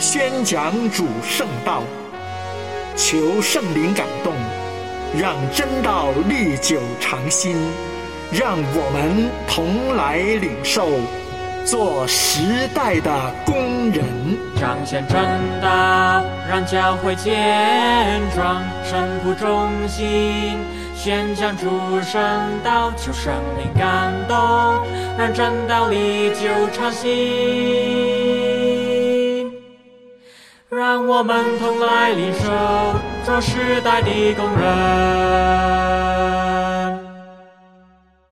[0.00, 1.82] 宣讲主圣道，
[2.96, 4.32] 求圣灵感动，
[5.14, 7.54] 让真道历久长新，
[8.32, 10.88] 让我们同来领受，
[11.66, 13.12] 做时代的
[13.44, 14.02] 工人，
[14.58, 15.20] 彰显真
[15.60, 20.56] 道，让教会健壮，神仆忠心。
[20.96, 21.68] 宣讲主
[22.00, 22.22] 圣
[22.64, 24.36] 道，求圣灵感动，
[25.18, 28.49] 让真道历久长新。
[30.70, 32.48] 让我们同来领受，
[33.26, 34.70] 这时代的工人。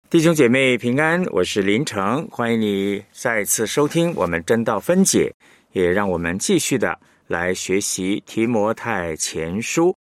[0.09, 5.31] 弟兄姐妹平安，我是林成，欢迎你再次收听我们真道分解，
[5.73, 9.95] 也让我们继续的来学习提摩太前书。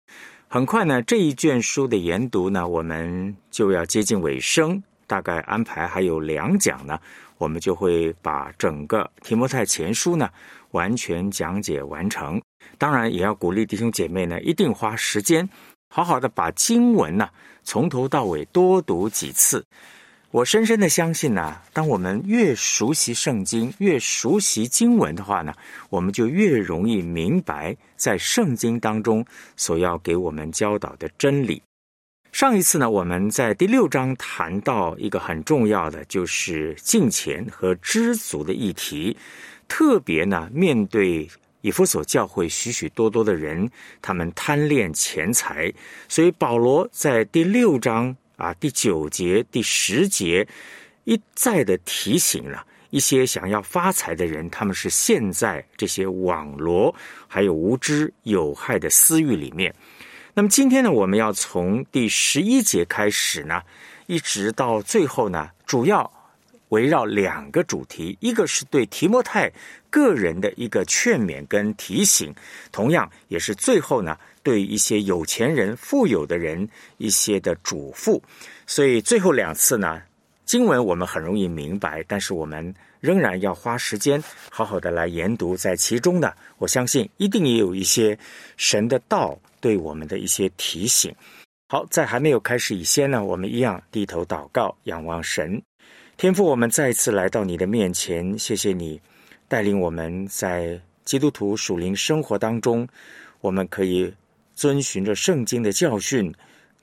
[0.47, 6.97] 很快呢，这一卷书的研读呢，我们就要接近尾声，大概安排还有两讲呢，
[7.37, 10.29] 我们就会把整个提摩太前书呢
[10.71, 12.41] 完全讲解完成。
[12.77, 15.47] 当然，也要鼓励弟兄姐妹呢，一定花时间，
[15.89, 17.29] 好好的把经文呢
[17.63, 19.65] 从头到尾多读几次。
[20.31, 25.53] 我深深的相信呢，当我们越熟悉圣经、越熟悉经文的话呢，
[25.89, 29.25] 我们就越容易明白在圣经当中
[29.57, 31.61] 所要给我们教导的真理。
[32.31, 39.17] 上一次呢，我们在第六章谈到一个很重要的，就是敬虔和知足的议题。
[39.73, 41.25] 特别呢，面对
[41.61, 45.73] 以弗所教会许许多多的人，他们贪恋钱财，
[46.09, 48.13] 所以保罗在第六章。
[48.35, 50.47] 啊，第九节、第十节
[51.03, 56.93] 一再的提醒了一些想要发财的人，他们是陷在这些网罗
[57.27, 59.71] 还有无知有害的私欲里面。
[60.33, 63.61] 那么今天呢，我们要从第十一节开始呢，
[64.07, 66.11] 一直到最后呢，主要
[66.71, 69.49] 围绕两个主题，一个是对提摩太
[69.89, 72.33] 个人的一个劝勉跟提醒，
[72.71, 74.17] 同样也是最后呢。
[74.43, 76.67] 对一些有钱人、富有的人
[76.97, 78.19] 一些的嘱咐，
[78.65, 80.01] 所以最后两次呢，
[80.45, 88.17] 经文我们很容易明白，但是我们仍然要花时间好好的来研读，在其中呢，我相信一定也有一些
[88.57, 91.13] 神的道对我们的一些提醒。
[91.69, 95.61] 好，在还没有开始以前呢，我们一样低头祷告，仰望神，
[96.21, 99.01] 天父，我们再一次来到你的面前，谢谢你
[99.47, 102.87] 带领我们在基督徒属灵生活当中，
[103.39, 104.13] 我们可以。
[104.53, 106.31] 遵循着圣经的教训，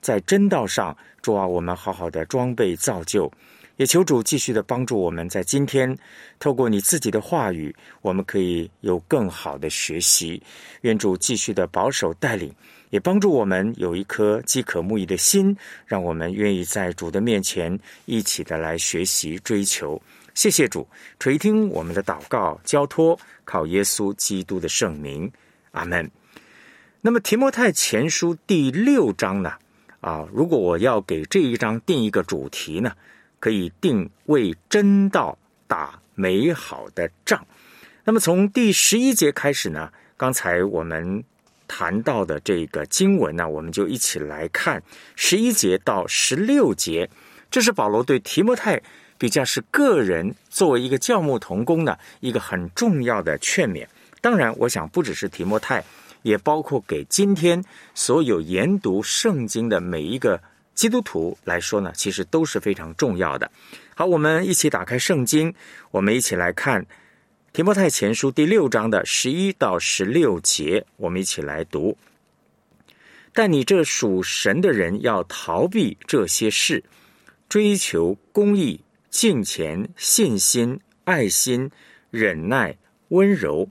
[0.01, 3.31] 在真道上，主啊，我们好好的装备造就，
[3.77, 5.97] 也求主继续的帮助我们，在今天
[6.39, 10.43] 透过你自己的话语，我们可以有更好的学习。
[10.81, 12.53] 愿主继续的保守带领，
[12.89, 15.55] 也帮助我们有一颗饥渴慕义的心，
[15.85, 20.01] 让我们愿意在主的面前一起的来学习追求。
[20.33, 20.87] 谢谢主
[21.19, 25.31] 垂听我们的祷告，交托靠耶稣基督的圣名，
[25.71, 26.09] 阿门。
[27.01, 29.53] 那么提摩太前书第六章呢？
[30.01, 32.93] 啊，如果我要给这一章定一个主题呢，
[33.39, 37.45] 可以定为真道打美好的仗。
[38.05, 41.21] 那么从第十一节开始呢，刚才我们
[41.69, 44.83] 谈到的这个经文呢，我们就一起来看
[45.15, 47.09] 十一节到十六节。
[47.49, 48.81] 这是保罗对提摩太
[49.17, 53.87] 比较是个人作为一个教牧同工的一个很重要的劝勉。
[54.19, 55.81] 当然，我想不只是提摩太。
[56.21, 57.63] 也包括给今天
[57.95, 60.37] 所有研读圣经的每一个
[60.75, 63.49] 基督徒来说呢，其实都是非常重要的。
[63.95, 65.53] 好，我们一起打开圣经，
[65.91, 66.85] 我们一起来看
[67.51, 71.97] 提摩太前书第六章的十一到十六节，我们一起来读。
[73.33, 76.83] 但你这属神的人要逃避这些事，
[77.47, 78.79] 追求公义、
[79.09, 81.69] 敬虔、信心、爱心、
[82.11, 82.77] 忍耐、
[83.09, 83.67] 温柔。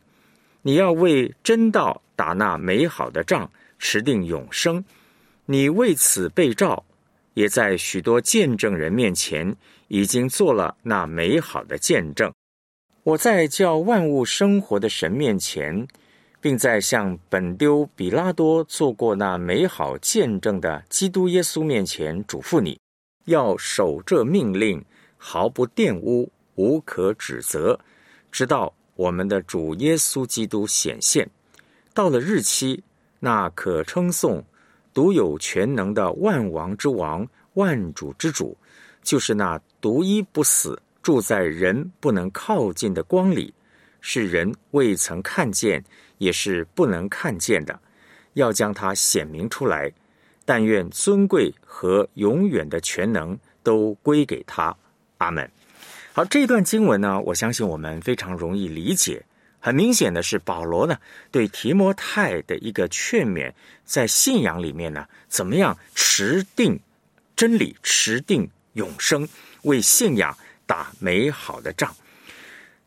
[0.62, 2.02] 你要为真道。
[2.18, 3.48] 打那美好的仗，
[3.78, 4.84] 持定永生。
[5.46, 6.84] 你为此被召，
[7.34, 9.54] 也在许多见证人面前
[9.86, 12.32] 已经做了那美好的见证。
[13.04, 15.86] 我在叫万物生活的神面前，
[16.40, 22.78] 并在向本丢比拉多做过那美好见证的基督耶稣面前嘱咐你，
[23.24, 24.84] 要守这命令，
[25.16, 27.78] 毫不玷污，无可指责，
[28.30, 31.28] 直到我们的主耶稣基督显现。
[31.94, 32.82] 到了日期，
[33.18, 34.44] 那可称颂、
[34.92, 38.56] 独有全能的万王之王、万主之主，
[39.02, 43.52] 就是那独一不死、住在人不能靠近的光里，
[44.00, 45.82] 是人未曾看见，
[46.18, 47.78] 也是不能看见的，
[48.34, 49.92] 要将它显明出来。
[50.44, 54.74] 但愿尊贵和永远的全能都归给他。
[55.18, 55.50] 阿门。
[56.14, 59.22] 好，这段经文呢，我相信我们非常容易理解。
[59.60, 60.96] 很明显的是，保罗呢
[61.30, 63.52] 对提摩太的一个劝勉，
[63.84, 66.80] 在信仰里面呢，怎么样持定
[67.36, 69.28] 真理，持定永生，
[69.64, 70.34] 为信仰
[70.68, 71.92] 打美好的仗。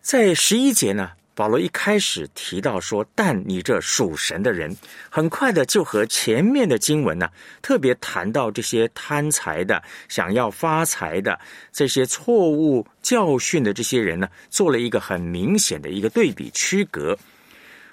[0.02, 1.12] 在十一节呢。
[1.34, 4.76] 保罗一开始提到说：“但你这属神的人，
[5.10, 7.28] 很快的就和前面的经文呢，
[7.62, 11.40] 特别谈到这些贪财的、想要发财的、
[11.72, 17.18] 这些错误教训的这些人呢，做了一个很明显的一个对比区隔。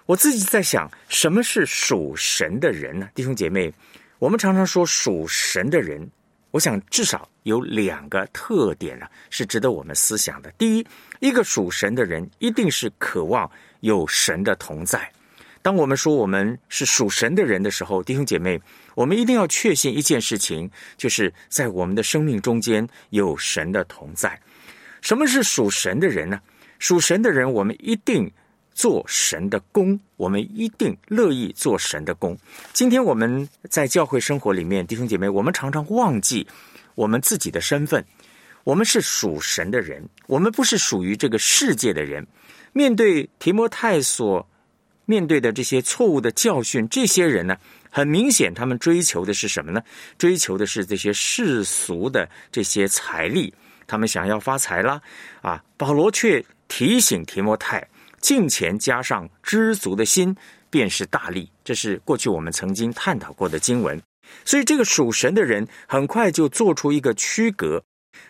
[0.04, 3.08] 我自己在想，什么是属神的人呢？
[3.14, 3.72] 弟兄姐妹，
[4.18, 6.10] 我们常常说属神的人，
[6.50, 10.50] 我想至少有两个特点呢，是值得我们思想的。
[10.58, 10.86] 第一。
[11.20, 13.50] 一个属神的人，一定是渴望
[13.80, 15.12] 有神的同在。
[15.62, 18.60] 当我们说我们是属神的人的时候，弟兄姐妹，
[18.94, 24.40] 我们一定要确信一件事情，就是在我们的生命中间有神的同在。
[25.00, 26.40] 什么是属神的人呢？
[26.78, 28.30] 属神的人，我们一定
[28.78, 32.38] 做神的工，我们一定乐意做神的工。
[32.72, 36.46] 今天我们在教会生活里面，弟兄姐妹，我们常常忘记
[36.94, 38.04] 我们自己的身份。
[38.62, 42.24] 我们是属神的人，我们不是属于这个世界的人。
[42.72, 44.48] 面对提摩太所
[45.06, 47.56] 面对的这些错误的教训，这些人呢，
[47.90, 49.82] 很明显，他们追求的是什么呢？
[50.18, 53.52] 追求的是这些世俗的这些财力，
[53.88, 55.02] 他们想要发财啦。
[55.42, 57.84] 啊，保罗却提醒提摩太，
[58.20, 60.36] 敬钱加上知足的心，
[60.70, 61.50] 便是大利。
[61.64, 64.00] 这是过去我们曾经探讨过的经文。
[64.44, 67.82] 所以，这个属神的人很快就做出一个区隔。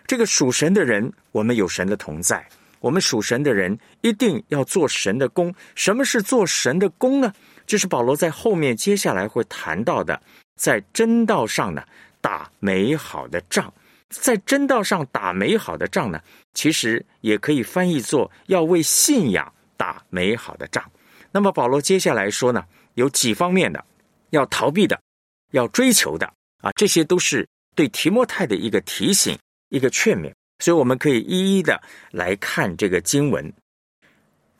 [0.06, 2.46] 这个属神的人，我们有神的同在。
[2.80, 5.52] 我们属神的人一定要做神的功。
[5.74, 7.32] 什么是做神的功呢？
[7.66, 10.22] 就是保罗在后面接下来会谈到的，
[10.56, 11.82] 在真道上呢
[12.20, 13.72] 打美好的仗。
[14.08, 16.20] 在真道上打美好的仗呢，
[16.54, 20.84] 其实也可以翻译作要为信仰打美好的仗。
[21.32, 22.62] 那么保罗接下来说呢，
[22.94, 23.82] 有几方面的
[24.28, 25.00] 要逃避的，
[25.52, 26.26] 要追求的
[26.60, 29.38] 啊，这些都是对提摩太的一个提醒。
[29.70, 31.78] 一个劝勉，所以我们可以一一的
[32.10, 33.52] 来看这个经文。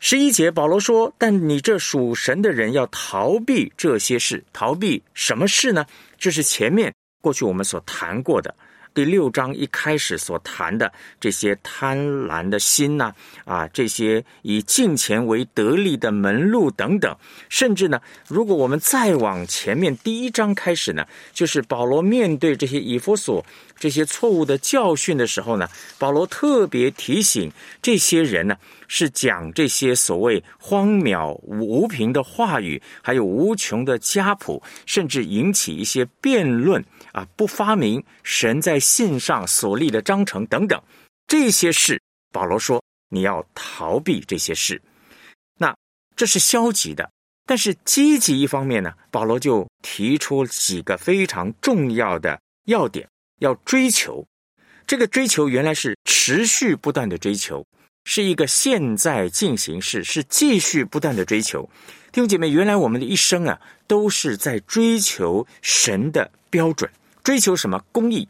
[0.01, 5.87] 十一节，保罗说：“但你这属神的人要逃避这些事，逃避什么事呢？
[6.19, 8.55] 就是前面过去我们所谈过的。”
[8.95, 13.13] 第六章一开始所谈的这些贪婪的心呐，
[13.45, 17.17] 啊，这些以金钱为得利的门路等等，
[17.49, 23.45] 甚至呢，如果我们再往前面第一章开始呢，就是保罗面对这些以弗所
[23.79, 28.57] 这些错误的教训的时候呢，保罗特别提醒这些人呢。
[28.91, 36.83] 是讲这些所谓荒谬无凭的话语，还有无穷的家谱，甚至引起一些辩论
[37.13, 37.29] 啊！
[37.37, 40.83] 不发明神在信上所立的章程等等
[41.27, 42.01] 这些事，
[42.33, 44.81] 保罗说你要逃避这些事。
[45.59, 45.77] 那
[46.17, 47.11] 这是消极的，
[47.45, 53.07] 但是积极一方面呢，保罗就提出几个非常重要的要点，
[53.39, 54.27] 要追求。
[54.87, 57.67] 这个追求原来是持续不断的追求。
[58.05, 61.69] 是一个现在进行式，是继续不断的追求。
[62.11, 66.91] 弟兄姐妹，原来我们的一生啊，都是在追求神的标准，
[67.23, 68.27] 追求什么公义？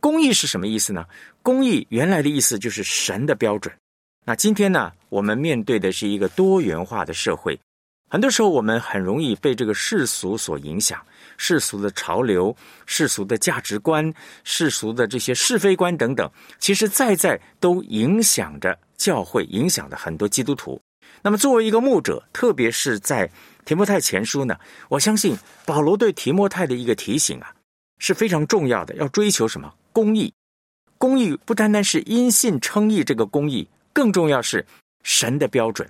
[0.00, 1.06] 公义是什么意思呢？
[1.42, 3.74] 公义原来的意思就是神的标准。
[4.26, 7.58] 那今天呢，我们面对的是一个多元化的社会，
[8.10, 11.02] 很多时候我们很容易被这个世俗所影响，
[11.36, 14.12] 世俗的潮流、世俗的价值观、
[14.44, 18.78] 世俗的这些是非观等等，其实在在都影响着。
[18.96, 20.80] 教会影响着很多基督徒，
[21.20, 23.30] 那么作为一个牧者，特别是在
[23.66, 27.54] 提摩太前书呢，我相信保罗对提摩太的一个提醒啊
[27.98, 30.32] 是非常重要的，要追求什么公义？
[30.96, 34.64] 公义不单单是因信称义这个公义，更重要是
[35.02, 35.86] 神的标准。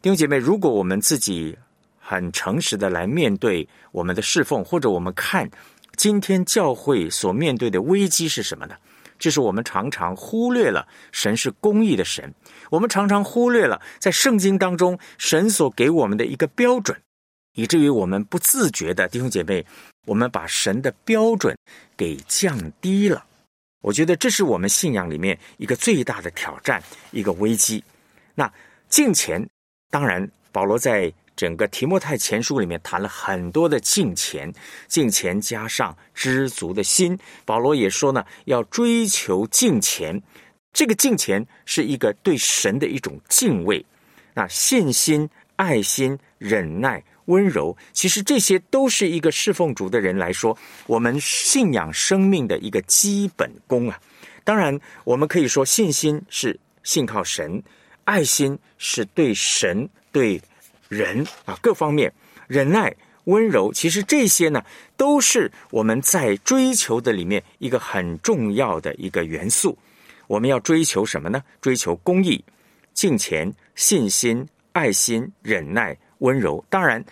[0.00, 1.58] 弟兄姐妹，如果我们自己
[2.06, 5.50] 很诚实的来面对我们的侍奉，或者我们看
[5.96, 8.76] 今天教会所面对的危机是什么呢？
[9.18, 12.34] 就是我们常常忽略了神是公义的神，
[12.68, 17.00] 我们常常忽略了在圣经当中神所给我们的一个标准，
[17.54, 19.64] 以至于我们不自觉的弟兄姐妹，
[20.06, 21.56] 我们把神的标准
[21.96, 23.24] 给降低了。
[23.80, 27.82] 我觉得这是我们信仰里面一个最大的挑战，一个危机。
[28.34, 28.52] 那
[28.90, 29.48] 敬前，
[29.90, 34.52] 当然保罗在整个提摩太前书里面谈了很多的敬虔，
[34.86, 37.18] 敬虔加上知足的心。
[37.44, 40.20] 保罗也说呢，要追求敬虔，
[40.72, 43.84] 这个敬虔是一个对神的一种敬畏。
[44.32, 54.00] 那信心、爱心、忍耐、温柔，其实这些都是一个侍奉主的人来说，我们信仰生命的一个基本功啊。
[54.42, 57.62] 当然，我们可以说信心是信靠神，
[58.04, 60.40] 爱心是对神对
[60.94, 62.12] 人啊各方面，
[62.46, 64.62] 忍耐、温柔，其实这些呢
[64.96, 69.76] 都是我们在追求的里面一个很重要的一个元素。
[70.26, 71.42] 我们要追求什么呢？
[71.60, 72.44] 追求公义、
[72.92, 76.64] 敬虔、信心、爱心、忍耐、温柔。
[76.70, 77.04] 当然，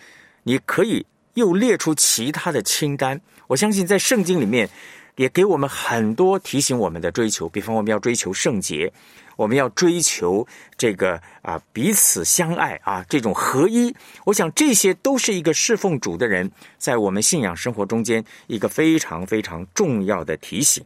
[0.43, 3.19] 你可以又列出其他的清单。
[3.47, 4.69] 我相信在圣经里面。
[5.15, 8.91] 也给我们很多提醒我们的追求，比方我们要追求圣洁，
[9.35, 10.47] 我们要追求
[10.77, 13.95] 这个啊彼此相爱啊这种合一。
[14.25, 20.83] 我想这些都是一个侍奉主的人在我们信仰生活中间一个非常非常重要的提醒。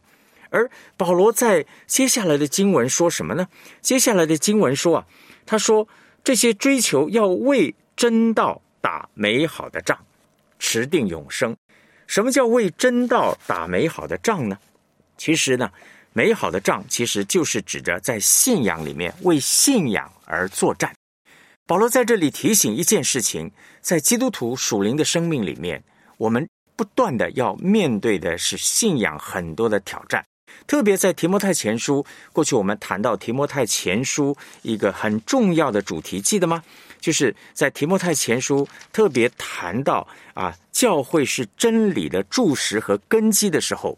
[0.50, 3.46] 而保罗在接下来的经文说什么呢？
[3.82, 5.06] 接下来的经文说啊，
[5.44, 5.86] 他说
[6.24, 9.98] 这些追求要为真道打美好的仗，
[10.58, 11.54] 持定永生。
[12.06, 14.58] 什么叫为真道打美好的仗呢？
[15.18, 15.70] 其实呢，
[16.12, 20.92] 美好的仗其实就是指着在信仰里面为信仰而作战。
[21.66, 23.50] 保罗在这里提醒一件事情：
[23.80, 25.82] 在基督徒属灵的生命里面，
[26.16, 30.24] 我们不断的要面对的是信仰很多的挑战。
[30.66, 36.62] 特别在提摩太前书，过去我们谈到提摩太前书一个很重要的主题，记得吗？
[37.00, 43.96] 就是在提摩太前书特别谈到啊，教会是真理的柱石和根基的时候，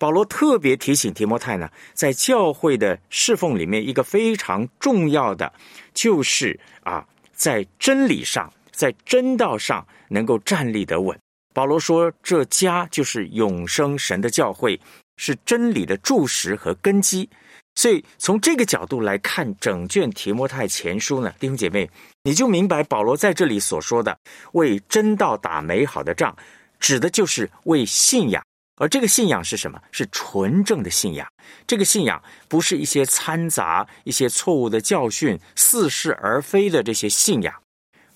[0.00, 5.52] 保罗特别提醒提摩太呢，在教会的侍奉里面，一个非常重要的
[5.92, 11.14] 就是啊，在真理上，在真道上能够站立得稳。
[11.52, 14.80] 保罗说，这家就是永生神的教会，
[15.18, 17.28] 是真理的柱石和根基。
[17.74, 21.86] 所以从这个角度来看，整卷提摩太前书呢，弟兄姐妹，
[22.22, 24.18] 你就明白保罗在这里所说的
[24.52, 26.34] “为真道打美好的仗”，
[26.80, 28.42] 指的就是为信仰。
[28.80, 29.78] 而这个信仰是什么？
[29.92, 31.30] 是纯正的信仰。
[31.66, 37.54] 这个信仰不是一些掺杂、一些错误的教训、似是而非的这些信仰。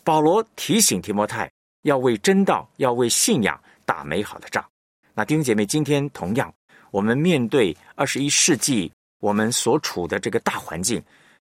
[0.02, 1.50] 保罗提醒提摩太
[1.83, 4.64] 要为真道、要为信仰打美好的仗。
[5.12, 6.50] 那弟兄姐妹，今天同样，
[6.90, 8.90] 我们面对二十一世纪。
[9.21, 11.02] 我们所处的这个大环境，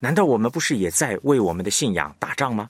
[0.01, 2.69] 难道我们不是也在为我们的信仰打仗吗？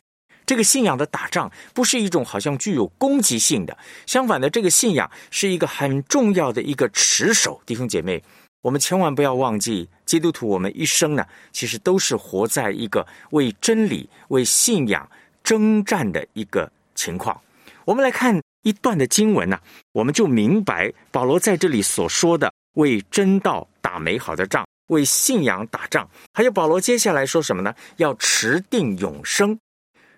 [0.50, 7.62] 这个信仰的打仗不是一种好像具有攻击性的，相反的，这个信仰是一个很重要的一个持守。
[7.64, 8.20] 弟兄姐妹，
[8.60, 15.08] 我们千万不要忘记，基督徒我们一生呢，其实都是活在一个为真理、为信仰
[15.44, 17.40] 征战的一个情况。
[17.84, 19.56] 我们来看一段的经文呢，
[19.92, 24.66] 我们就明白保罗在这里所说的为真道打美好的仗。
[24.88, 27.72] 为信仰打仗，还有保罗接下来说什么呢？
[27.98, 29.56] 要持定永生。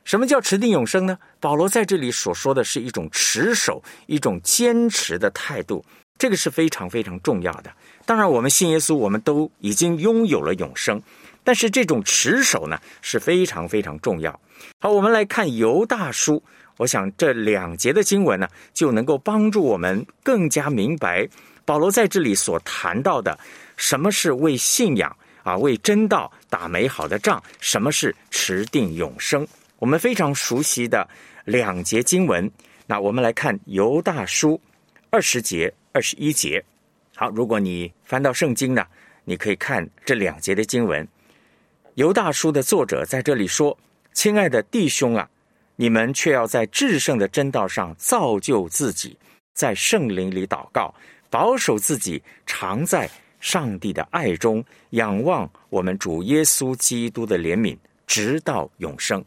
[0.05, 1.19] 什么叫持定永生呢？
[1.41, 5.85] 保罗在这里所说的是一种持守、一种坚持的态度，
[6.19, 7.73] 这个是非常非常重要的。
[8.05, 11.01] 当然，我们信耶稣，我们都已经拥有了永生，
[11.45, 14.39] 但是这种持守呢是非常非常重要。
[14.81, 16.43] 好，我们来看犹大书，
[16.79, 21.29] 我想这两节的经文呢就能够帮助我们更加明白
[21.65, 23.39] 保罗在这里所谈到的。
[23.77, 27.41] 什么是为信仰啊，为真道打美好的仗？
[27.61, 29.47] 什么是持定永生？
[29.83, 31.09] 我们非常熟悉的
[31.45, 32.49] 两节经文。
[32.87, 34.61] 那我们来看犹大书
[35.11, 36.65] 二十节、二十一节。
[37.17, 38.87] 好，如果你翻到圣经呢，
[39.25, 41.07] 你可以看这两节的经文。
[41.95, 43.77] 犹大书的作者在这里说
[44.15, 45.29] ：“亲爱的弟兄啊，
[45.75, 49.19] 你们却要在至圣的真道上造就自己，
[49.53, 50.95] 在圣灵里祷告，
[51.29, 53.11] 保守自己，常在。”
[53.41, 59.21] 上帝的爱中，仰望我们主耶稣基督的怜悯，直到永生。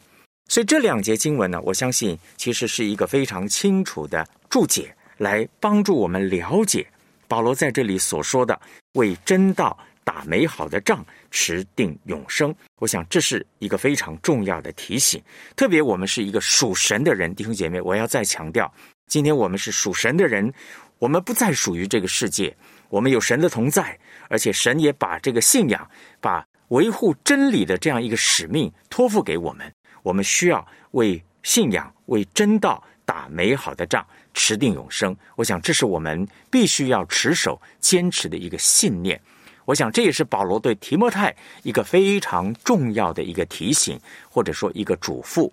[0.48, 6.86] 所以这两节经文呢，我相信其实是一个非常清楚的注解，来帮助我们了解
[7.28, 8.60] 保罗在这里所说的
[8.94, 12.54] “为真道打美好的仗，持定永生”。
[12.80, 15.22] 我想这是一个非常重要的提醒。
[15.56, 18.72] 特别我们是一个属神的人，弟兄姐妹，我要再强调，
[19.08, 20.54] 今天我们是属神的人，
[21.00, 22.56] 我们不再属于这个世界。
[22.90, 23.98] 我们有神的同在，
[24.30, 25.90] 而且神也把这个信仰、
[26.22, 29.74] 把维护真理的这样一个使命托付给我们。
[30.06, 35.18] 我们需要为信仰、为真道打美好的仗，持定永生。
[35.36, 39.20] 我想，这是我们必须要持守、坚持的一个信念。
[39.66, 45.52] 我想，这也是保罗对提摩太一个非常重要的一个提醒，或者说一个嘱咐。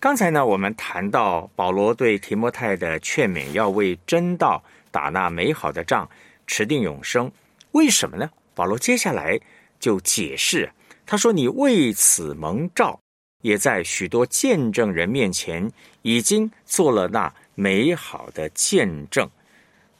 [0.00, 6.08] 刚才呢，我们谈到保罗对提摩太的劝勉，要为真道打那美好的仗，
[6.46, 7.30] 持定永生。
[7.72, 8.30] 为什么呢？
[8.54, 9.38] 保罗接下来
[9.78, 10.70] 就解释，
[11.04, 12.98] 他说：“你为此蒙召，
[13.40, 15.70] 也在许多见证人面前
[16.02, 19.28] 已经做了那美好的见证。”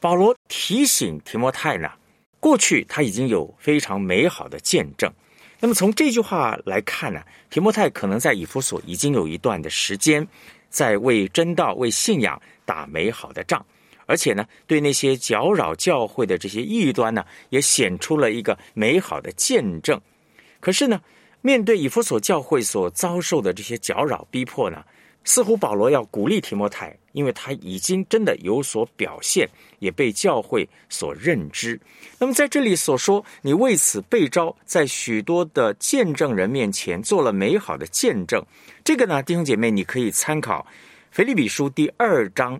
[0.00, 1.90] 保罗提醒提摩太呢，
[2.38, 5.12] 过去他已经有非常美好的见证。
[5.60, 10.24] 那么从这句话来看呢，提摩太可能在以弗所已经有一段的时间，
[10.70, 13.66] 在为真道、为信仰打美好的仗，
[14.06, 20.00] 而且呢，对那些搅扰教会的这些异端呢，也显出了一个美好的见证。
[20.60, 21.00] 可是呢，
[21.40, 24.84] 面对以弗所教会所遭受的这些搅扰逼迫呢？
[25.24, 29.46] 似乎保罗要鼓励提摩太，因为他已经真的有所表现，
[29.78, 31.78] 也被教会所认知。
[32.18, 38.42] 那么在这里所说，你为此被召，在许多的见证人面前做了美好的见证。
[38.82, 40.66] 这个呢，弟兄姐妹，你可以参考
[41.10, 42.58] 腓利比书第二章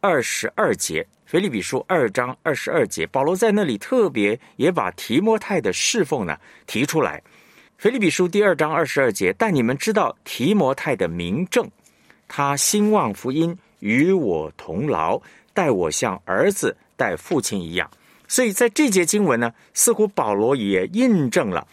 [0.00, 1.06] 二十二节。
[1.24, 7.22] 腓利比书二章二十二节，保罗在那里特别也把提摩太的侍奉呢提出来。
[7.78, 11.64] 腓利比书第二章二十二节，但你们知道提摩太的名正。
[12.26, 15.22] 他兴旺福音，与我同劳，
[15.54, 17.88] 待我像儿子待父亲一样。
[18.26, 21.64] 所以在这节经文呢，似乎保罗也印证了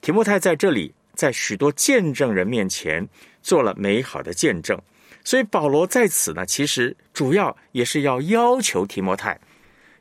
[0.00, 3.06] 提摩太在这里，在许多见证人面前
[3.42, 4.80] 做了美好的见证。
[5.22, 9.38] 所以保罗在此呢，其实主要也是要要求提摩太，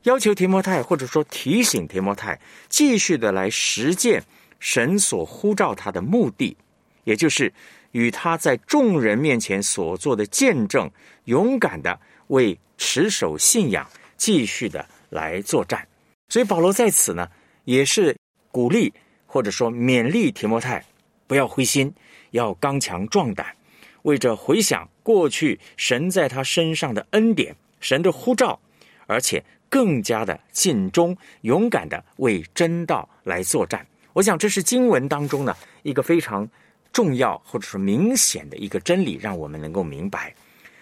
[0.04, 2.40] 要求提摩太，或者说提醒提摩太，
[2.70, 4.24] 继续的来实践
[4.60, 6.56] 神所呼召他的目的，
[7.04, 7.54] 也就是。
[7.92, 10.88] 与他在众人面前所做的见证，
[11.24, 15.88] 勇敢的为持守信仰继续的来作战。
[16.28, 17.28] 所以保罗在此呢，
[17.64, 18.16] 也是
[18.52, 18.94] 鼓励
[19.26, 20.86] 或者说勉励提摩太，
[21.26, 21.92] 不要灰心，
[22.30, 23.56] 要刚强壮胆，
[24.04, 28.60] 为着回想过去神在他身上的恩典、神的呼召，
[29.08, 33.84] 而且更加的尽忠、勇敢的为真道来作战。
[34.14, 36.50] 我想这是经文当中呢一个非常。
[36.92, 40.34] 重要或者说明显的一个真理，让我们能够明白。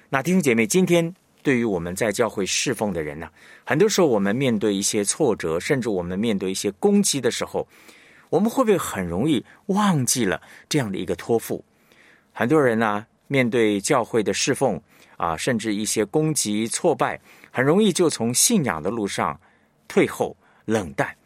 [0.08, 1.14] 那弟兄姐妹，今天
[1.44, 3.30] 对于我们在教会侍奉的人呢，
[3.66, 7.68] 很多时候我们面对一些挫折，甚至我们面对一些攻击的时候，
[8.30, 11.62] 我们会不会很容易忘记了这样的一个托付？
[12.32, 14.82] 很多人呢，面对教会的侍奉
[15.18, 17.20] 啊，甚至一些攻击挫败，
[17.52, 19.38] 很容易就从信仰的路上
[19.90, 21.17] 退后、冷淡。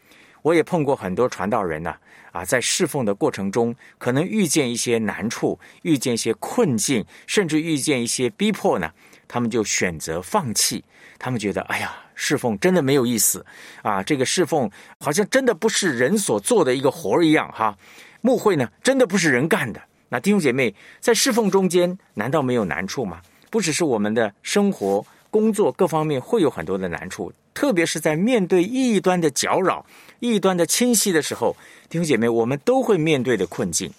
[0.42, 1.94] 我也碰过很多传道人呢。
[2.32, 8.90] 啊，在侍奉的过程中，可能遇见一些难处，遇见一些困境，甚至遇见一些逼迫呢，
[9.28, 10.82] 他们就选择放弃。
[11.18, 13.44] 他们觉得，哎呀，侍奉真的没有意思
[13.82, 14.02] 啊！
[14.02, 17.76] 这个侍奉好像真的不是人所做的一个活儿一样哈。
[18.22, 19.80] 牧会呢，真的不是人干的。
[20.08, 23.20] 那弟兄姐妹，在侍奉中间，难道没有难处吗？
[23.50, 29.84] 不只是我们的生活、工作各方面会有很多的难处，特别是在面对异端的搅扰、
[30.20, 31.56] 异端的侵袭的时候。
[31.88, 33.92] 弟兄姐妹，我们都会面对的困境，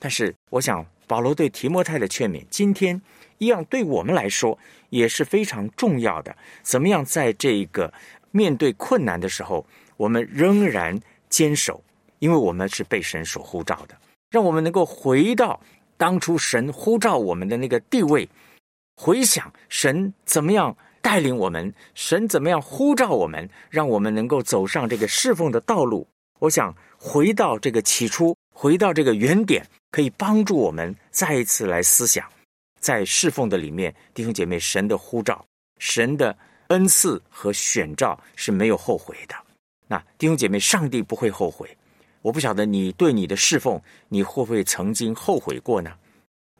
[0.00, 3.00] 但是我想保罗对提摩太的劝勉，今天
[3.38, 4.58] 一样对我们来说
[4.90, 6.36] 也是非常重要的。
[6.62, 7.92] 怎么样在这个
[8.32, 9.64] 面对困难的时候，
[9.96, 11.80] 我们仍然坚守？
[12.18, 13.94] 因为我们是被神所呼召的，
[14.30, 15.60] 让我们能够回到
[15.96, 18.28] 当初神呼召我们的那个地位，
[18.96, 26.04] 回想神怎么样带领我们，神怎么样呼召我们，让我们能够走上这个侍奉的道路。
[26.40, 26.74] 我想。
[26.98, 32.26] 回到这个起初，回到这个原点，可以帮助我们再一次来思想，
[32.80, 35.44] 在侍奉的里面，弟兄姐妹，神的呼召、
[35.78, 36.36] 神的
[36.68, 39.36] 恩赐和选召是没有后悔的。
[39.86, 41.68] 那弟兄姐妹，上帝不会后悔。
[42.22, 45.92] 我不晓得你对你的侍奉，你会不会曾经后悔过呢？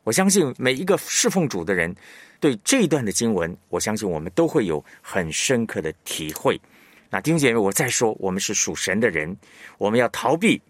[0.05, 1.93] 我相信每一个侍奉主的人，
[2.41, 6.61] 对这一段的经文，我相信我们都会有很深刻的体会。
[7.09, 9.37] 那弟兄姐妹，我再说，我们是属神的人，
[9.79, 10.61] 我们要逃避，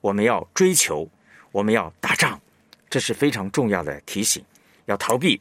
[0.00, 1.08] 我们要追求，
[1.52, 2.38] 我们要打仗，
[2.90, 4.44] 这是非常重要的提醒。
[4.86, 5.40] 要逃避，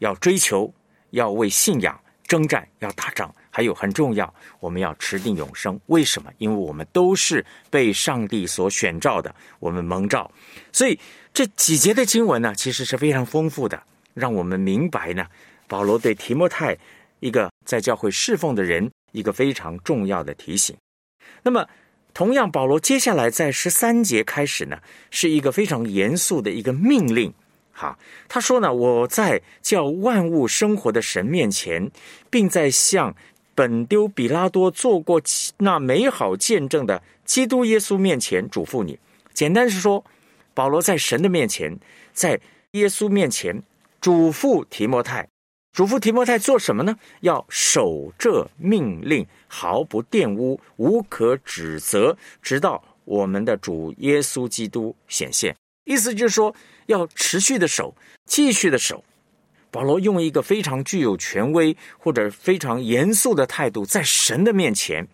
[0.00, 0.72] 要追求，
[1.10, 5.80] 要为信仰征战，要打仗，还有很重要，我们要持定永生。
[5.86, 6.30] 为什么？
[6.38, 10.30] 因为我们都是被上帝所选召的，我们蒙召。
[10.72, 10.98] 所以
[11.32, 13.82] 这几节的经文呢，其实是非常丰富的，
[14.14, 15.26] 让我们明白呢，
[15.68, 16.74] 保罗对提摩太
[17.20, 18.90] 一个在教会侍奉的人。
[19.14, 20.76] 一个非常重要的提醒。
[21.44, 21.64] 那么，
[22.12, 24.76] 同样，保罗接下来在十三节开始呢，
[25.08, 27.32] 是一个非常严肃的一个命令。
[27.70, 27.96] 哈，
[28.28, 31.88] 他说呢：“我在叫万物生活的神面前，
[32.28, 33.14] 并在向
[33.54, 35.22] 本丢比拉多做过
[35.58, 38.98] 那美好见证的基督耶稣面前嘱咐你。”
[39.32, 40.04] 简单是说，
[40.54, 41.78] 保罗在神的面前，
[42.12, 42.40] 在
[42.72, 43.62] 耶稣面前
[44.04, 45.26] 嘱咐提摩太，
[45.72, 46.94] 嘱咐提摩太做什么呢？
[47.20, 55.56] 要守这命令，毫不玷污，无可指责，直到我们的主耶稣基督显现。
[55.84, 57.94] 意思就是说，要持续的守，
[58.26, 59.02] 继续的守。
[59.70, 65.08] 保罗用一个非常具有权威或者非常严肃的态度，在神的面前，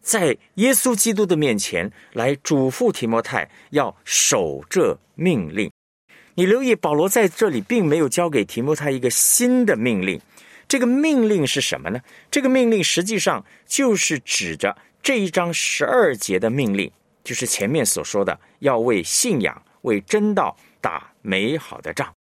[0.00, 5.70] 在耶稣基督的面前来嘱咐提摩太要守这命令。
[6.34, 10.20] 你留意，保罗在这里并没有交给提摩太一个新的命令。
[10.66, 12.00] 这个命令是什么呢？
[12.30, 16.90] 这个命令实际上就是指着这一章十二节的命令，
[17.22, 22.12] 就是前面所说的要为信仰、为真道打美好的仗。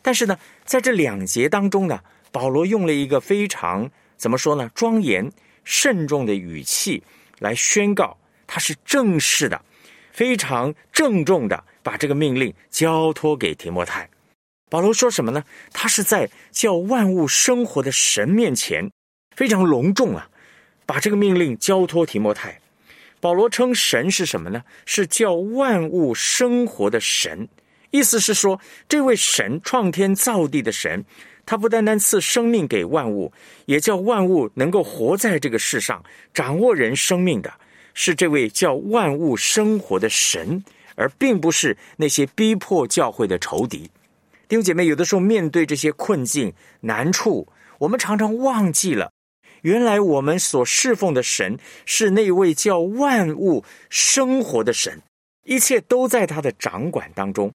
[0.00, 2.00] 但是呢，在这两节当中呢，
[2.32, 4.70] 保罗用了一个非常怎么说呢？
[4.74, 5.30] 庄严、
[5.64, 7.02] 慎重的语气
[7.40, 9.60] 来宣告，他是正式的、
[10.12, 14.08] 非常郑重的把这个命令交托给提摩太。
[14.68, 15.44] 保罗说什么呢？
[15.72, 18.88] 他是在叫万物生活的神面前，
[19.34, 20.28] 非常隆重啊，
[20.86, 22.60] 把这个命令交托提摩太。
[23.18, 24.62] 保罗称神是什么呢？
[24.86, 27.48] 是叫万物生活的神。
[27.90, 31.04] 意思是说，这位神创天造地的神，
[31.44, 33.32] 他不单单赐生命给万物，
[33.66, 36.00] 也叫万物能够活在这个世上，
[36.32, 37.52] 掌握人生命的，
[37.92, 40.62] 是这位叫万物生活的神，
[41.00, 43.90] 而并不是那些逼迫教会的仇敌。
[44.46, 49.10] 弟兄姐妹，有的时候面对这些困境难处，我们常常忘记了，
[49.62, 55.00] 原来我们所侍奉的神是那位叫万物生活的神，
[55.44, 57.50] 一切都在他的掌管当中。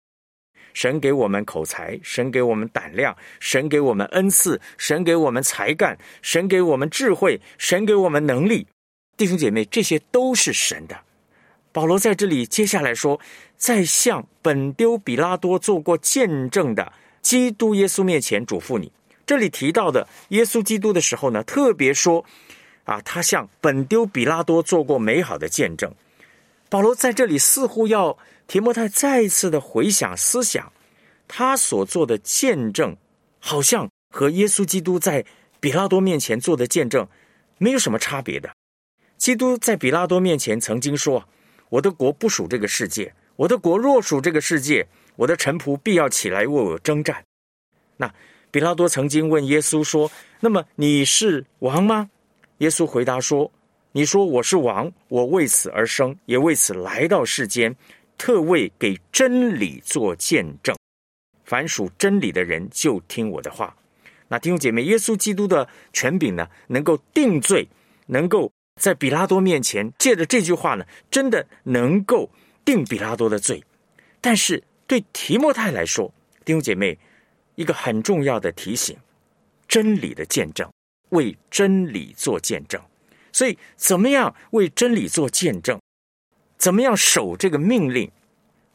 [0.73, 8.67] 神给我们口才，神给我们胆量，神给我们恩赐，神给我们才干，神给我们智慧，神给我们能力。
[9.15, 11.04] 弟兄姐妹，这些都是神的。
[11.75, 13.19] 保罗在这里接下来说，
[13.57, 18.89] 在向本丢比拉多做过见证的基督耶稣面前嘱咐你。
[19.25, 22.23] 这里提到的耶稣基督的时候呢，特别说
[22.85, 25.93] 啊，他向本丢比拉多做过美好的见证。
[26.69, 28.17] 保罗在这里似乎要。
[28.47, 30.71] 提摩太再一次的回想思想，
[31.27, 32.95] 他所做的见证，
[33.39, 35.25] 好像和耶稣基督在
[35.59, 37.07] 比拉多面前做的见证
[37.57, 38.55] 没有什么差别的。
[39.17, 41.27] 基督在比拉多面前曾经说
[41.69, 47.23] ：“我的国不属这个世界，我的国若属这个世界，我的臣仆必要起来为我征战。”
[47.97, 48.13] 那
[48.51, 52.09] 比拉多曾经问耶稣说：“那么你是王吗？”
[52.59, 53.51] 耶稣回答说
[53.91, 57.75] ：“你说我是王，我为此而生，也为此来到世间。”
[58.17, 60.73] 特为给真理做见证，
[61.43, 63.75] 凡属真理的人就听我的话。
[64.29, 67.67] 那弟兄姐妹，耶稣基督的权柄呢，能够定罪，
[68.07, 68.49] 能够
[68.81, 72.29] 在比拉多面前借着这句话呢，真的能够
[72.63, 73.63] 定比拉多的罪。
[74.19, 76.97] 但是对提莫太来说，弟兄姐妹，
[77.55, 78.97] 一个很重要的提醒：
[79.67, 80.69] 真理的见证，
[81.09, 82.81] 为真理做见证。
[83.31, 85.79] 所以，怎么样为真理做见证？
[86.57, 88.09] 怎么样守这个命令？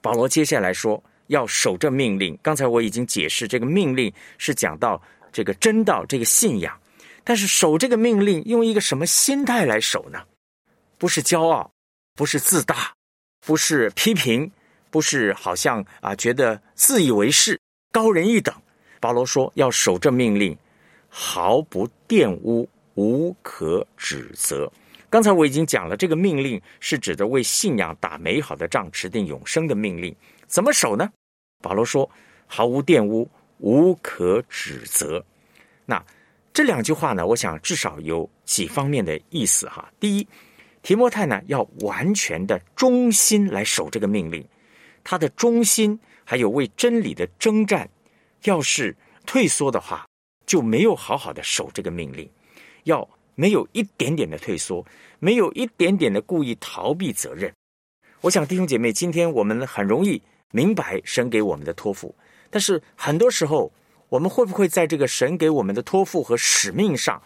[0.00, 2.38] 保罗接下来说要守这命令。
[2.42, 5.00] 刚才我已经解释，这个命令是讲到
[5.32, 6.78] 这个真道、这个信仰。
[7.24, 10.22] 但是守这个命令，用一个什么心态来守呢？
[10.98, 11.70] 不是骄傲，
[12.14, 12.92] 不是自大，
[13.46, 14.50] 不是批评，
[14.90, 17.58] 不是好像啊觉得自以为是、
[17.90, 18.54] 高人一等。
[19.00, 20.56] 保罗说要守这命令，
[21.08, 24.70] 毫不玷污，无可指责。
[25.08, 30.14] 刚才我已经讲了，这个命令是指的为信仰打美好的仗、持定永生的命令。
[30.46, 31.10] 怎么守呢？
[31.62, 32.08] 保罗说
[32.46, 33.28] ：“毫无玷污，
[33.58, 35.24] 无可指责。”
[35.84, 36.02] 那
[36.60, 37.26] 这两句话呢？
[37.26, 39.90] 我想至少有几方面的意思哈。
[39.98, 40.28] 第一，
[40.82, 44.46] 提摩太呢要完全的忠心来守这个命令，
[45.02, 47.88] 他的忠心还有为真理的征战，
[48.44, 48.94] 要是
[49.24, 50.06] 退缩的话，
[50.44, 52.28] 就没有好好的守这个命令。
[52.84, 53.08] 要。
[53.36, 54.84] 没有一点点的退缩，
[55.18, 57.50] 没有一点点的故意逃避责任。
[58.20, 60.20] 我想弟兄姐妹，今天我们很容易
[60.50, 62.14] 明白神给我们的托付，
[62.50, 63.72] 但是很多时候，
[64.10, 67.22] 我们会不会在这个神给我们的托付和使命上，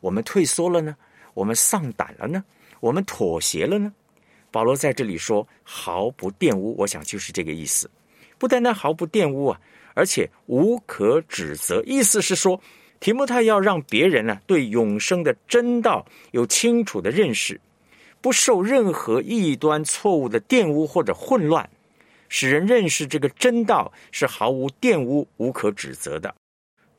[0.00, 0.94] 我们退缩了呢？
[1.32, 2.44] 我们丧胆了呢？
[2.80, 3.90] 我们妥协了呢？
[4.50, 7.90] 保罗在这里说毫不玷污，我想就是这个意思。
[8.36, 9.60] 不单单毫不玷污啊，
[9.94, 12.60] 而且无可指责，意思是说。
[13.00, 17.60] 提摩太要让别人呢对永生的真道有清楚的认识，
[18.22, 21.68] 不受任何异端错误的玷污或者混乱，
[22.36, 26.34] 使人认识这个真道是毫无玷污、无可指责的。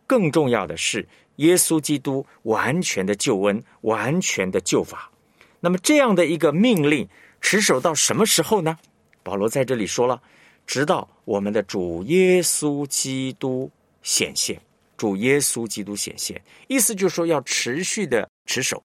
[0.08, 5.12] 更重要的是，耶稣基督完全的救恩、完全的救法。
[5.60, 7.06] 那么这样的一个命令
[7.42, 8.78] 持守到什么时候呢？
[9.24, 10.22] 保罗在这里说了，
[10.66, 13.70] 直到我们的主耶稣基督
[14.04, 14.58] 显现，
[14.96, 18.82] 主耶稣基督显现，意思就是说要持续的持守。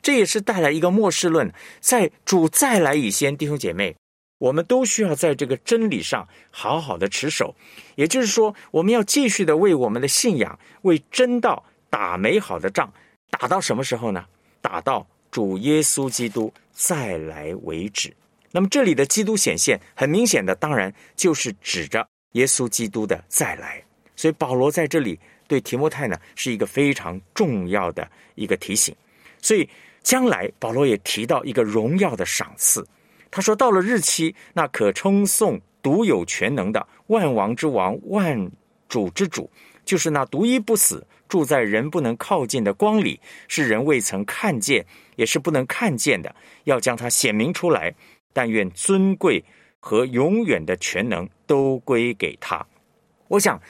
[0.00, 3.94] 这也是带来一个末世论，在主再来以前，弟兄姐妹，
[4.40, 7.54] 我们都需要在这个真理上好好的持守。
[7.94, 12.90] 也就是说，我们要继续的为我们的信仰、为真道打美好的仗，
[13.30, 14.24] 打到什么时候呢？
[14.62, 18.12] 打到主耶稣基督再来为止。
[18.50, 23.80] 那么这里的基督显现，很明显的，当然就是指着耶稣基督的再来。
[24.16, 28.92] 所以保罗在这里对提摩太呢，是一个非常重要的一个提醒。
[29.40, 29.68] 所以。
[30.02, 32.82] 将来，保罗也提到一个荣耀的赏赐。
[33.30, 38.50] 他说：“到了日期，那可称颂独有全能的万王之王、万
[38.88, 39.48] 主之主，
[39.84, 47.94] 就是那独一不死、住在人不能靠近的光里，是人未曾看见，也是不能看见的，要将它显明出来。
[48.32, 49.44] 但愿尊贵
[49.80, 52.64] 和永远的全能都归给他。”
[53.28, 53.60] 我想，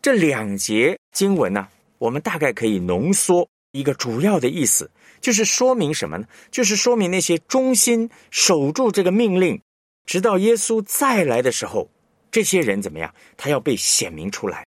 [0.00, 4.90] 这两节经文呢，我们大概可以浓缩一个主要的意思。
[5.20, 6.26] 就是说明什么呢？
[6.50, 9.60] 就是说明那些忠心守住这个命令，
[10.06, 11.90] 直到耶稣再来的时候，
[12.30, 13.14] 这些人怎么样？
[13.36, 14.64] 他要被显明出来。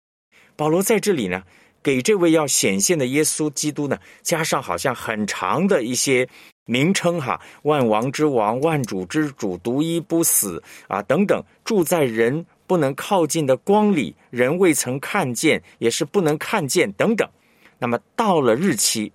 [0.55, 1.43] 保罗在这里呢，
[1.83, 6.29] 给这位要显现的耶稣基督呢，加上好像很长的一些
[6.65, 17.29] 名称哈，万王之王、万主之主、独一不死啊等等，住在人不能靠近的光里，人未曾看见，也是不能看见等等。
[17.79, 19.13] 那么到了日期。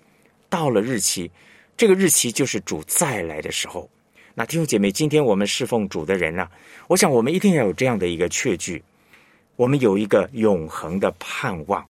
[0.52, 1.32] 到了日期，
[1.78, 3.90] 这个日期就是主再来的时候。
[4.36, 6.46] 那弟兄姐妹，今天我们侍奉主的人呢，
[6.90, 8.84] 我想我们一定要有这样的一个确据，
[9.56, 11.88] 我们有一个永恒的盼望。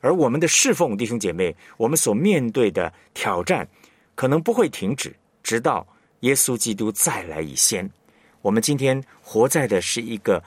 [0.00, 3.68] 而我们的侍奉，弟兄姐妹，我们所面对的挑战
[4.16, 5.86] 可能不会停止，直到
[6.20, 7.88] 耶稣基督再来以先。
[8.42, 10.42] 我们今天活在的是一个，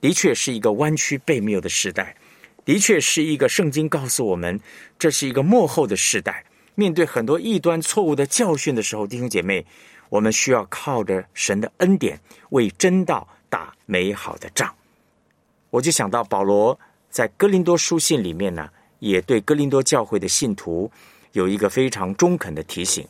[0.00, 2.16] 的确是一个弯曲背谬的时代，
[2.64, 4.58] 的确是一个圣经告诉我们，
[4.98, 6.44] 这是一个幕后的时代。
[6.76, 9.64] 面对很多异端错误的教训的时候，弟兄姐妹，
[10.08, 12.18] 我们需要靠着神的恩典
[12.50, 14.74] 为真道打美好的仗。
[15.70, 16.78] 我就想到保罗
[17.10, 20.90] 在哥林多书信里面呢，也对哥林多教会的信徒
[21.32, 23.06] 有一个非常中肯的提醒。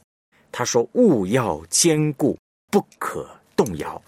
[0.53, 2.39] 他说：“务要坚固，
[2.71, 4.01] 不可动摇，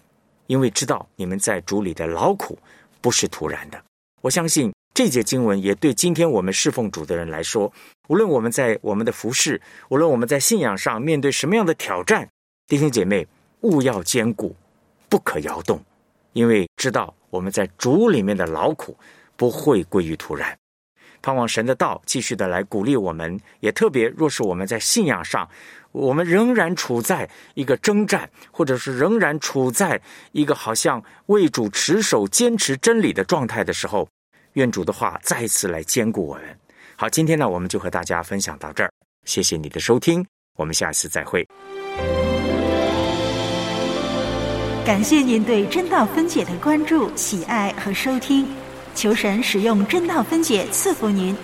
[0.47, 2.59] 因为知道你们在主里的劳苦
[3.01, 3.83] 不是徒然的。”
[4.23, 4.73] 我相信。
[4.95, 7.71] 这节经文也对今天我们侍奉主的人来说，
[8.09, 12.29] 无论我们在我们的服饰，无论我们在信仰上面对什么样的挑战，
[12.66, 13.27] 弟兄姐妹，
[13.62, 14.55] 务要坚固，
[15.09, 15.83] 不可摇动，
[16.33, 18.97] 因为知道我们在主里面的劳苦
[19.37, 20.57] 不会归于突然。
[21.23, 25.49] 盼望神的道继续的来鼓励我们，也特别若是我们在信仰上，
[25.90, 34.09] 我们仍然处在一个征战，或者是仍然处在一个好像为主持守、坚持真理的状态的时候。
[34.53, 36.59] 愿主的话再次来坚固我们。
[36.98, 38.90] 好，今天呢，我们就和大家分享到这儿。
[39.24, 40.24] 谢谢你的收听，
[40.56, 41.46] 我们下次再会。
[44.82, 48.48] 感谢您对真道分解的关注、喜爱和收听。
[48.94, 51.37] 求神使用真道分解赐福您。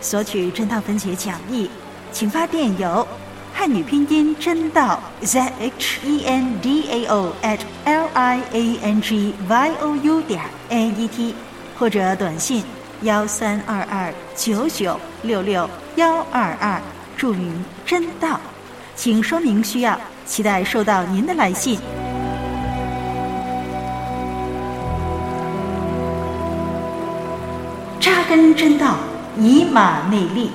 [0.00, 1.70] 索取真道分解讲义，
[2.10, 3.06] 请发电邮
[3.54, 9.94] 汉语拼音真道 z h e n d a o at l i a n g y o
[9.94, 11.32] u 点 a e t。
[11.78, 12.64] 或者短信
[13.02, 16.80] 幺三二二九九六六幺二二，
[17.16, 18.40] 祝您真道，
[18.94, 21.78] 请说明需要，期待收到您的来信。
[28.00, 28.96] 扎根真道，
[29.36, 30.50] 以马内利。